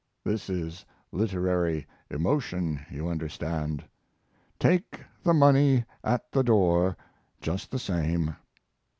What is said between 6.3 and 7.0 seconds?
the door